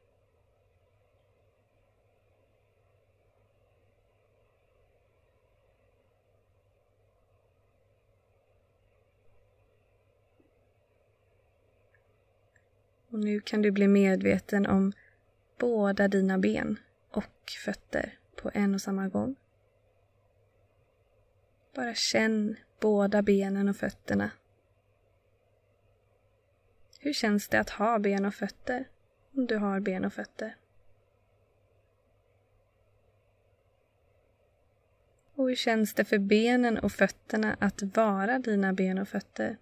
Och 13.18 13.24
nu 13.24 13.40
kan 13.40 13.62
du 13.62 13.72
bli 13.72 13.88
medveten 13.88 14.66
om 14.66 14.94
båda 15.60 16.08
dina 16.08 16.38
ben 16.38 16.80
och 17.12 17.52
fötter 17.66 18.20
på 18.36 18.52
en 18.54 18.74
och 18.74 18.82
samma 18.82 19.08
gång. 19.08 19.36
Bara 21.76 21.94
känn 21.94 22.56
båda 22.82 23.22
benen 23.22 23.70
och 23.70 23.76
fötterna. 23.76 24.32
Hur 27.00 27.14
känns 27.14 27.48
det 27.48 27.60
att 27.60 27.70
ha 27.70 28.00
ben 28.00 28.26
och 28.26 28.34
fötter? 28.34 28.90
Om 29.36 29.46
du 29.46 29.58
har 29.58 29.80
ben 29.80 30.06
och 30.06 30.14
fötter. 30.14 30.56
Och 35.36 35.48
hur 35.48 35.56
känns 35.56 35.94
det 35.94 36.06
för 36.06 36.20
benen 36.20 36.78
och 36.78 36.92
fötterna 36.92 37.58
att 37.60 37.82
vara 37.96 38.40
dina 38.40 38.74
ben 38.74 38.98
och 38.98 39.08
fötter? 39.08 39.58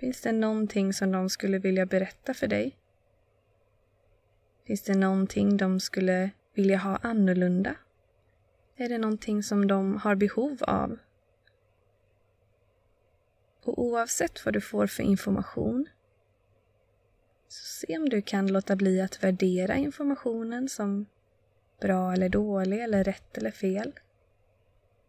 Finns 0.00 0.20
det 0.20 0.32
någonting 0.32 0.92
som 0.92 1.12
de 1.12 1.30
skulle 1.30 1.58
vilja 1.58 1.86
berätta 1.86 2.34
för 2.34 2.46
dig? 2.46 2.76
Finns 4.66 4.82
det 4.82 4.94
någonting 4.94 5.56
de 5.56 5.80
skulle 5.80 6.30
vilja 6.54 6.78
ha 6.78 6.96
annorlunda? 6.96 7.74
Är 8.76 8.88
det 8.88 8.98
någonting 8.98 9.42
som 9.42 9.66
de 9.66 9.96
har 9.96 10.14
behov 10.14 10.58
av? 10.62 10.98
Och 13.64 13.82
oavsett 13.82 14.44
vad 14.44 14.54
du 14.54 14.60
får 14.60 14.86
för 14.86 15.02
information 15.02 15.88
så 17.48 17.86
se 17.86 17.98
om 17.98 18.08
du 18.08 18.22
kan 18.22 18.46
låta 18.46 18.76
bli 18.76 19.00
att 19.00 19.24
värdera 19.24 19.76
informationen 19.76 20.68
som 20.68 21.06
bra 21.80 22.12
eller 22.12 22.28
dålig 22.28 22.82
eller 22.82 23.04
rätt 23.04 23.38
eller 23.38 23.50
fel. 23.50 23.92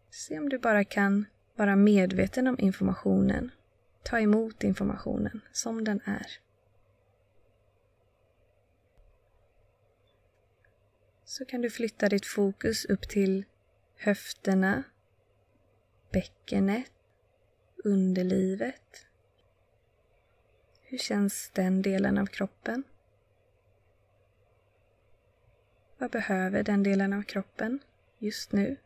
Se 0.10 0.40
om 0.40 0.50
du 0.50 0.58
bara 0.58 0.84
kan 0.84 1.26
vara 1.56 1.76
medveten 1.76 2.48
om 2.48 2.60
informationen. 2.60 3.52
Ta 4.04 4.20
emot 4.20 4.64
informationen 4.64 5.42
som 5.52 5.84
den 5.84 6.02
är. 6.06 6.28
Så 11.26 11.46
kan 11.46 11.62
du 11.62 11.70
flytta 11.70 12.10
ditt 12.10 12.26
fokus 12.26 12.86
upp 12.86 13.10
till 13.10 13.46
höfterna, 13.96 14.84
bäckenet, 16.12 16.92
underlivet. 17.84 19.08
Hur 20.82 20.98
känns 20.98 21.50
den 21.54 21.82
delen 21.82 22.18
av 22.18 22.26
kroppen? 22.26 22.84
Vad 25.98 26.12
behöver 26.12 26.64
den 26.64 26.84
delen 26.84 27.14
av 27.14 27.24
kroppen 27.24 27.80
just 28.20 28.52
nu? 28.52 28.78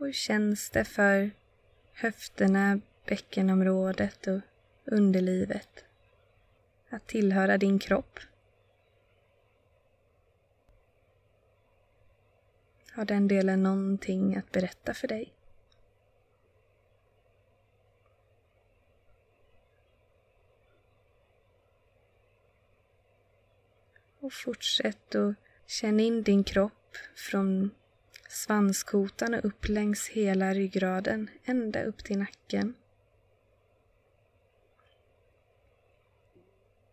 Och 0.00 0.06
hur 0.06 0.12
känns 0.12 0.70
det 0.70 0.84
för 0.84 1.30
höfterna, 1.92 2.80
bäckenområdet 3.06 4.26
och 4.26 4.40
underlivet 4.84 5.84
att 6.90 7.06
tillhöra 7.06 7.58
din 7.58 7.78
kropp? 7.78 8.18
Har 12.92 13.04
den 13.04 13.28
delen 13.28 13.62
någonting 13.62 14.36
att 14.36 14.52
berätta 14.52 14.94
för 14.94 15.08
dig? 15.08 15.34
Och 24.20 24.32
fortsätt 24.32 25.14
att 25.14 25.34
känna 25.66 26.02
in 26.02 26.22
din 26.22 26.44
kropp 26.44 26.96
från 27.14 27.70
svanskotan 28.30 29.34
upp 29.34 29.68
längs 29.68 30.08
hela 30.08 30.54
ryggraden 30.54 31.30
ända 31.44 31.82
upp 31.82 32.04
till 32.04 32.18
nacken. 32.18 32.74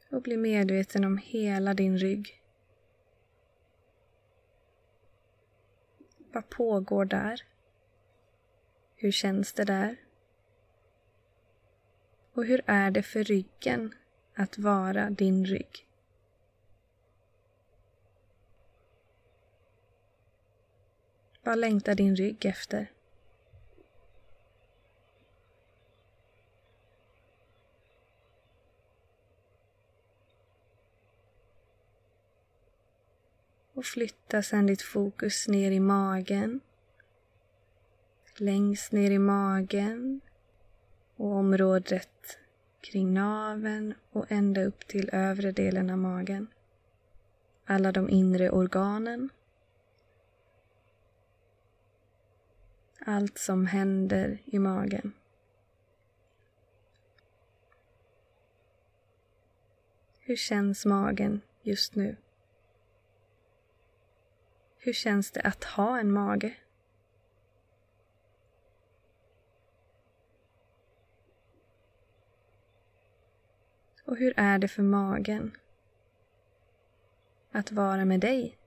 Och 0.10 0.22
bli 0.22 0.38
medveten 0.38 1.06
om 1.06 1.18
hela 1.18 1.74
din 1.74 1.98
rygg. 1.98 2.44
Vad 6.32 6.50
pågår 6.50 7.06
där? 7.06 7.42
Hur 8.96 9.12
känns 9.12 9.54
det 9.54 9.64
där? 9.64 9.96
Och 12.34 12.46
hur 12.46 12.62
är 12.66 12.92
det 12.92 13.04
för 13.04 13.24
ryggen 13.24 13.96
att 14.36 14.58
vara 14.58 15.10
din 15.10 15.46
rygg? 15.46 15.87
Vad 21.48 21.60
längtar 21.60 21.96
din 21.96 22.16
rygg 22.16 22.46
efter? 22.46 22.92
Och 33.74 33.86
flytta 33.86 34.44
sedan 34.44 34.66
ditt 34.66 34.82
fokus 34.82 35.48
ner 35.48 35.72
i 35.72 35.80
magen. 35.80 36.60
Längst 38.38 38.92
ner 38.92 39.12
i 39.12 39.20
magen 39.20 40.22
och 41.16 41.32
området 41.32 42.38
kring 42.82 43.14
naven 43.14 43.94
och 44.12 44.26
ända 44.30 44.64
upp 44.64 44.88
till 44.88 45.10
övre 45.14 45.52
delen 45.52 45.90
av 45.90 45.98
magen. 45.98 46.48
Alla 47.66 47.92
de 47.92 48.10
inre 48.10 48.50
organen 48.50 49.30
allt 53.08 53.38
som 53.38 53.66
händer 53.66 54.42
i 54.46 54.60
magen. 54.60 55.14
Hur 60.20 60.36
känns 60.36 60.86
magen 60.86 61.42
just 61.62 61.96
nu? 61.96 62.18
Hur 64.78 64.94
känns 64.94 65.32
det 65.32 65.42
att 65.42 65.64
ha 65.64 66.00
en 66.00 66.12
mage? 66.12 66.56
Och 74.04 74.18
hur 74.18 74.34
är 74.38 74.60
det 74.60 74.68
för 74.68 74.84
magen 74.84 75.58
att 77.52 77.72
vara 77.72 78.06
med 78.06 78.20
dig? 78.20 78.58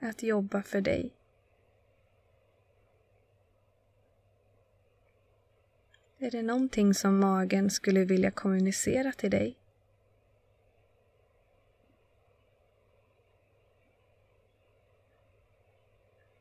Att 0.00 0.22
jobba 0.22 0.62
för 0.62 0.80
dig? 0.80 1.21
Är 6.22 6.30
det 6.30 6.42
någonting 6.42 6.94
som 6.94 7.18
magen 7.18 7.70
skulle 7.70 8.04
vilja 8.04 8.30
kommunicera 8.30 9.12
till 9.12 9.30
dig? 9.30 9.56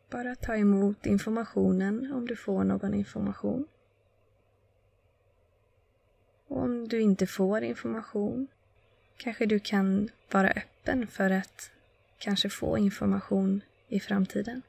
Bara 0.09 0.35
ta 0.35 0.55
emot 0.55 1.05
informationen 1.05 2.13
om 2.13 2.27
du 2.27 2.35
får 2.35 2.63
någon 2.63 2.93
information. 2.93 3.67
Och 6.47 6.57
om 6.57 6.87
du 6.87 7.01
inte 7.01 7.27
får 7.27 7.63
information 7.63 8.47
kanske 9.17 9.45
du 9.45 9.59
kan 9.59 10.09
vara 10.31 10.49
öppen 10.49 11.07
för 11.07 11.29
att 11.29 11.71
kanske 12.17 12.49
få 12.49 12.77
information 12.77 13.61
i 13.87 13.99
framtiden. 13.99 14.61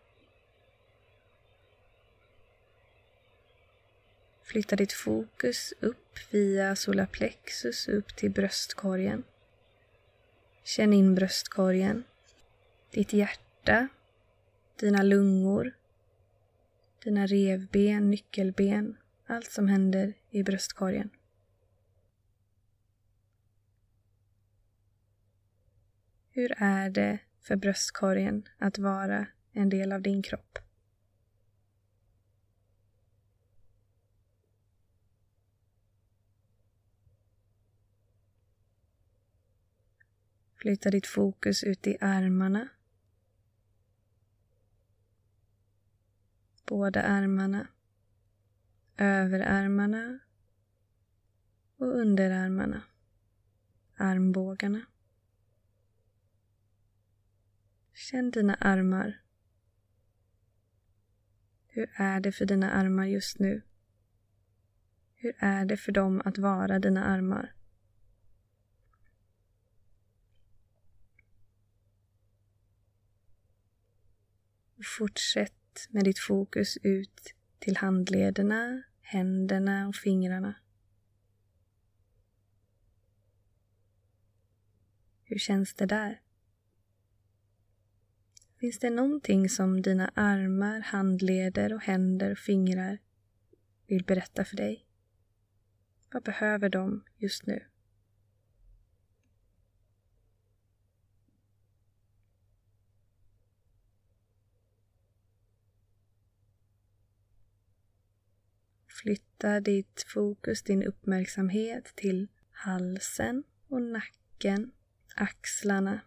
Flytta 4.52 4.76
ditt 4.76 4.92
fokus 4.92 5.72
upp 5.80 6.18
via 6.30 6.76
solarplexus 6.76 7.88
upp 7.88 8.16
till 8.16 8.30
bröstkorgen. 8.30 9.24
Känn 10.64 10.92
in 10.92 11.14
bröstkorgen, 11.14 12.04
ditt 12.90 13.12
hjärta, 13.12 13.88
dina 14.80 15.02
lungor, 15.02 15.72
dina 17.04 17.26
revben, 17.26 18.10
nyckelben, 18.10 18.96
allt 19.26 19.50
som 19.50 19.68
händer 19.68 20.14
i 20.30 20.42
bröstkorgen. 20.42 21.10
Hur 26.30 26.52
är 26.56 26.90
det 26.90 27.18
för 27.40 27.56
bröstkorgen 27.56 28.48
att 28.58 28.78
vara 28.78 29.26
en 29.52 29.68
del 29.68 29.92
av 29.92 30.02
din 30.02 30.22
kropp? 30.22 30.58
Flytta 40.62 40.90
ditt 40.90 41.06
fokus 41.06 41.64
ut 41.64 41.86
i 41.86 41.96
armarna. 42.00 42.68
Båda 46.66 47.02
armarna. 47.02 47.68
Överarmarna. 48.96 50.18
Och 51.76 51.86
underarmarna. 51.86 52.82
Armbågarna. 53.96 54.80
Känn 57.92 58.30
dina 58.30 58.54
armar. 58.54 59.22
Hur 61.66 61.90
är 61.94 62.20
det 62.20 62.32
för 62.32 62.46
dina 62.46 62.70
armar 62.70 63.04
just 63.04 63.38
nu? 63.38 63.62
Hur 65.14 65.34
är 65.38 65.64
det 65.64 65.76
för 65.76 65.92
dem 65.92 66.22
att 66.24 66.38
vara 66.38 66.78
dina 66.78 67.04
armar? 67.04 67.54
Fortsätt 74.98 75.88
med 75.90 76.04
ditt 76.04 76.18
fokus 76.18 76.78
ut 76.82 77.34
till 77.58 77.76
handlederna, 77.76 78.82
händerna 79.00 79.88
och 79.88 79.96
fingrarna. 79.96 80.54
Hur 85.24 85.38
känns 85.38 85.74
det 85.74 85.86
där? 85.86 86.20
Finns 88.60 88.78
det 88.78 88.90
någonting 88.90 89.48
som 89.48 89.82
dina 89.82 90.08
armar, 90.14 90.80
handleder 90.80 91.74
och 91.74 91.82
händer 91.82 92.30
och 92.30 92.38
fingrar 92.38 92.98
vill 93.86 94.04
berätta 94.04 94.44
för 94.44 94.56
dig? 94.56 94.86
Vad 96.12 96.22
behöver 96.22 96.68
de 96.68 97.04
just 97.16 97.46
nu? 97.46 97.71
Flytta 109.02 109.60
ditt 109.60 110.04
fokus, 110.06 110.62
din 110.62 110.82
uppmärksamhet 110.82 111.84
till 111.96 112.28
halsen 112.50 113.44
och 113.68 113.82
nacken, 113.82 114.72
axlarna, 115.16 116.00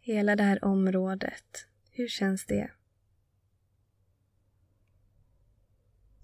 hela 0.00 0.36
det 0.36 0.42
här 0.42 0.64
området. 0.64 1.66
Hur 1.90 2.08
känns 2.08 2.46
det? 2.46 2.70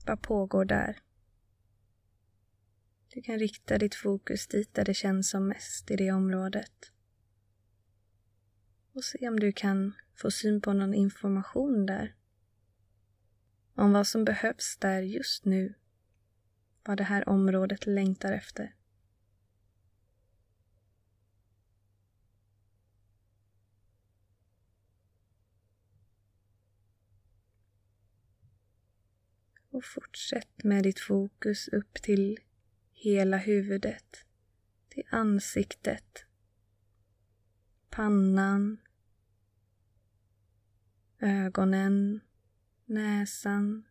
Vad 0.06 0.22
pågår 0.22 0.64
där? 0.64 0.98
Du 3.08 3.22
kan 3.22 3.38
rikta 3.38 3.78
ditt 3.78 3.94
fokus 3.94 4.46
dit 4.46 4.74
där 4.74 4.84
det 4.84 4.94
känns 4.94 5.30
som 5.30 5.48
mest 5.48 5.90
i 5.90 5.96
det 5.96 6.12
området. 6.12 6.92
Och 8.92 9.04
se 9.04 9.28
om 9.28 9.40
du 9.40 9.52
kan 9.52 9.92
få 10.14 10.30
syn 10.30 10.60
på 10.60 10.72
någon 10.72 10.94
information 10.94 11.86
där. 11.86 12.14
Om 13.74 13.92
vad 13.92 14.06
som 14.06 14.24
behövs 14.24 14.76
där 14.80 15.02
just 15.02 15.44
nu. 15.44 15.74
Vad 16.84 16.96
det 16.96 17.04
här 17.04 17.28
området 17.28 17.86
längtar 17.86 18.32
efter. 18.32 18.74
Och 29.70 29.84
fortsätt 29.84 30.64
med 30.64 30.82
ditt 30.82 31.00
fokus 31.00 31.68
upp 31.68 31.94
till 31.94 32.38
hela 32.92 33.36
huvudet, 33.36 34.26
till 34.88 35.04
ansiktet, 35.10 36.24
pannan, 37.90 38.80
ögonen, 41.18 42.20
näsan, 42.84 43.84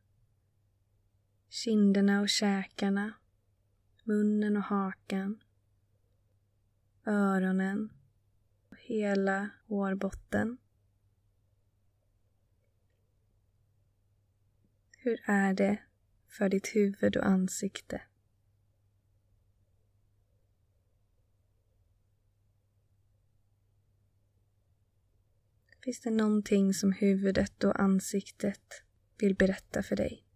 kinderna 1.53 2.21
och 2.21 2.29
käkarna, 2.29 3.13
munnen 4.03 4.57
och 4.57 4.63
hakan, 4.63 5.43
öronen 7.05 7.93
och 8.69 8.77
hela 8.77 9.49
hårbotten. 9.67 10.57
Hur 14.97 15.21
är 15.25 15.53
det 15.53 15.83
för 16.27 16.49
ditt 16.49 16.75
huvud 16.75 17.17
och 17.17 17.25
ansikte? 17.25 18.01
Finns 25.83 26.01
det 26.01 26.11
någonting 26.11 26.73
som 26.73 26.91
huvudet 26.91 27.63
och 27.63 27.79
ansiktet 27.79 28.83
vill 29.17 29.35
berätta 29.35 29.83
för 29.83 29.95
dig? 29.95 30.32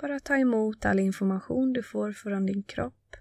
Bara 0.00 0.20
ta 0.20 0.36
emot 0.36 0.84
all 0.84 0.98
information 0.98 1.72
du 1.72 1.82
får 1.82 2.12
från 2.12 2.46
din 2.46 2.62
kropp 2.62 3.16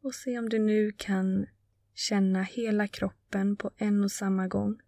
och 0.00 0.14
se 0.14 0.38
om 0.38 0.48
du 0.48 0.58
nu 0.58 0.92
kan 0.96 1.46
känna 1.94 2.42
hela 2.42 2.88
kroppen 2.88 3.56
på 3.56 3.70
en 3.76 4.04
och 4.04 4.12
samma 4.12 4.48
gång. 4.48 4.80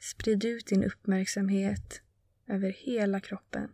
Sprid 0.00 0.44
ut 0.44 0.66
din 0.66 0.84
uppmärksamhet 0.84 2.02
över 2.46 2.70
hela 2.70 3.20
kroppen. 3.20 3.70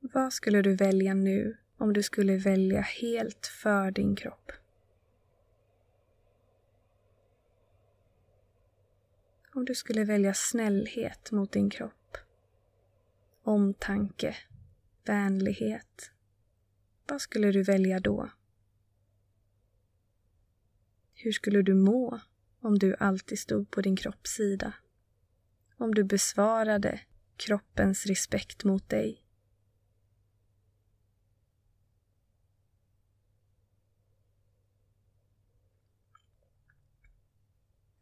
Vad 0.00 0.32
skulle 0.32 0.62
du 0.62 0.76
välja 0.76 1.14
nu 1.14 1.56
om 1.76 1.92
du 1.92 2.02
skulle 2.02 2.36
välja 2.36 2.80
helt 2.80 3.46
för 3.46 3.90
din 3.90 4.16
kropp? 4.16 4.52
Om 9.60 9.64
du 9.64 9.74
skulle 9.74 10.04
välja 10.04 10.34
snällhet 10.34 11.32
mot 11.32 11.52
din 11.52 11.70
kropp, 11.70 12.16
omtanke, 13.42 14.36
vänlighet, 15.04 16.10
vad 17.08 17.20
skulle 17.20 17.52
du 17.52 17.62
välja 17.62 18.00
då? 18.00 18.30
Hur 21.14 21.32
skulle 21.32 21.62
du 21.62 21.74
må 21.74 22.20
om 22.60 22.78
du 22.78 22.96
alltid 22.98 23.38
stod 23.38 23.70
på 23.70 23.80
din 23.80 23.96
kropps 23.96 24.30
sida? 24.30 24.74
Om 25.76 25.94
du 25.94 26.04
besvarade 26.04 27.00
kroppens 27.36 28.06
respekt 28.06 28.64
mot 28.64 28.88
dig? 28.88 29.26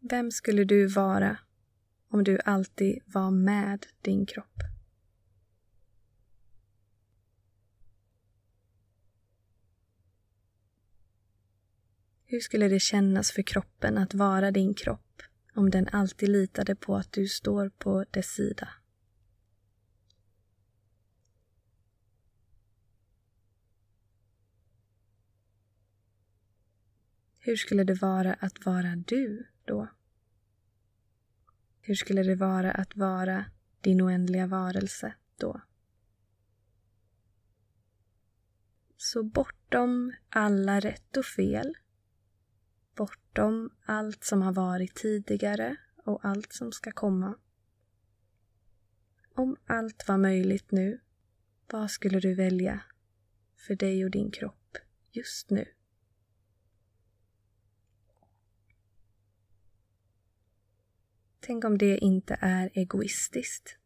Vem 0.01 0.31
skulle 0.31 0.65
du 0.65 0.87
vara 0.87 1.39
om 2.19 2.25
du 2.25 2.39
alltid 2.45 3.03
var 3.07 3.31
med 3.31 3.87
din 4.03 4.27
kropp? 4.27 4.63
Hur 12.25 12.41
skulle 12.41 12.69
det 12.69 12.81
kännas 12.81 13.33
för 13.33 13.43
kroppen 13.43 13.99
att 13.99 14.15
vara 14.15 14.51
din 14.51 14.75
kropp 14.75 15.23
om 15.55 15.71
den 15.71 15.89
alltid 15.89 16.29
litade 16.29 16.75
på 16.75 16.97
att 16.97 17.13
du 17.13 17.29
står 17.29 17.69
på 17.69 18.05
dess 18.11 18.27
sida? 18.27 18.69
Hur 27.39 27.57
skulle 27.57 27.85
det 27.85 27.95
vara 27.95 28.35
att 28.35 28.67
vara 28.67 28.97
du 28.97 29.47
då? 29.65 29.89
Hur 31.81 31.95
skulle 31.95 32.23
det 32.23 32.35
vara 32.35 32.73
att 32.73 32.97
vara 32.97 33.45
din 33.81 34.03
oändliga 34.03 34.47
varelse 34.47 35.15
då? 35.37 35.61
Så 38.97 39.23
bortom 39.23 40.13
alla 40.29 40.81
rätt 40.81 41.17
och 41.17 41.25
fel, 41.25 41.77
bortom 42.97 43.71
allt 43.85 44.25
som 44.25 44.43
har 44.43 44.53
varit 44.53 44.95
tidigare 44.95 45.77
och 46.05 46.25
allt 46.25 46.53
som 46.53 46.73
ska 46.73 46.93
komma. 46.93 47.35
Om 49.35 49.57
allt 49.67 50.09
var 50.09 50.19
möjligt 50.19 50.71
nu, 50.71 51.01
vad 51.71 51.91
skulle 51.91 52.21
du 52.21 52.35
välja 52.35 52.81
för 53.67 53.75
dig 53.75 54.05
och 54.05 54.11
din 54.11 54.31
kropp 54.31 54.77
just 55.13 55.51
nu? 55.51 55.78
Tänk 61.49 61.65
om 61.65 61.79
det 61.79 61.99
inte 61.99 62.39
är 62.41 62.71
egoistiskt. 62.75 63.79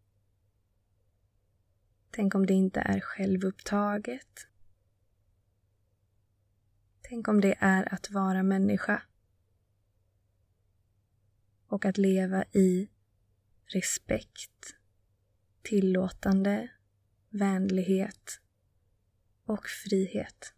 Tänk 2.11 2.35
om 2.35 2.47
det 2.47 2.53
inte 2.55 2.81
är 2.81 3.01
självupptaget. 3.01 4.47
Tänk 7.03 7.29
om 7.29 7.41
det 7.41 7.55
är 7.59 7.95
att 7.95 8.11
vara 8.11 8.43
människa 8.43 9.03
och 11.67 11.85
att 11.85 11.99
leva 11.99 12.45
i 12.45 12.89
respekt, 13.65 14.77
tillåtande, 15.63 16.69
vänlighet 17.31 18.41
och 19.45 19.67
frihet. 19.67 20.55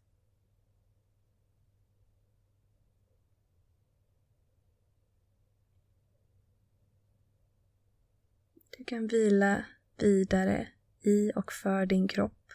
Du 8.84 8.88
kan 8.88 9.06
vila 9.06 9.64
vidare 9.98 10.68
i 11.00 11.32
och 11.34 11.52
för 11.52 11.86
din 11.86 12.08
kropp 12.08 12.52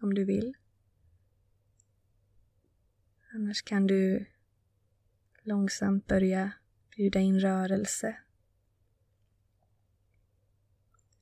om 0.00 0.14
du 0.14 0.24
vill. 0.24 0.56
Annars 3.32 3.62
kan 3.62 3.86
du 3.86 4.26
långsamt 5.42 6.06
börja 6.06 6.52
Bjuda 6.96 7.20
in 7.20 7.40
rörelse. 7.40 8.18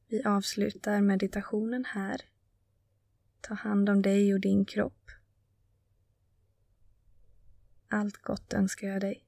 Vi 0.07 0.23
avslutar 0.23 1.01
meditationen 1.01 1.85
här. 1.85 2.21
Ta 3.41 3.55
hand 3.55 3.89
om 3.89 4.03
dig 4.03 4.35
och 4.35 4.41
din 4.41 4.65
kropp. 4.65 5.11
Allt 7.89 8.17
gott 8.17 8.53
önskar 8.53 8.89
jag 8.89 9.01
dig. 9.01 9.26